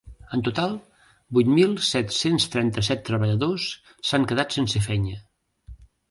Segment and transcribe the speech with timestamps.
[0.35, 0.71] En total
[1.37, 3.67] vuit mil set-cents trenta-set treballadors
[4.09, 5.19] s’han quedat sense feina.